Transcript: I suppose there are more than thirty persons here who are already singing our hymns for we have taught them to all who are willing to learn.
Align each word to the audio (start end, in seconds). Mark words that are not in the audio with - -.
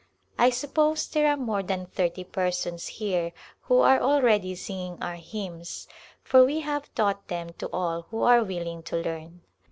I 0.39 0.49
suppose 0.49 1.05
there 1.07 1.27
are 1.27 1.37
more 1.37 1.61
than 1.61 1.85
thirty 1.85 2.23
persons 2.23 2.87
here 2.87 3.33
who 3.59 3.81
are 3.81 4.01
already 4.01 4.55
singing 4.55 4.97
our 4.99 5.17
hymns 5.17 5.87
for 6.23 6.43
we 6.43 6.61
have 6.61 6.91
taught 6.95 7.27
them 7.27 7.51
to 7.59 7.69
all 7.71 8.07
who 8.09 8.23
are 8.23 8.43
willing 8.43 8.81
to 8.81 8.95
learn. 8.97 9.41